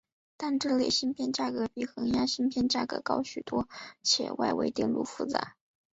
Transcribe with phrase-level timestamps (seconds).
[0.35, 3.67] 但是这类芯片价格比恒压芯片价格高许多
[4.01, 5.55] 且外围电路复杂。